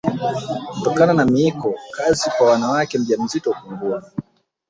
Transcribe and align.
Kutokana 0.73 1.13
na 1.13 1.25
miiko 1.25 1.75
kazi 1.95 2.29
kwa 2.29 2.45
mwanamke 2.47 2.97
mjamzito 2.97 3.51
hupungua 3.51 4.03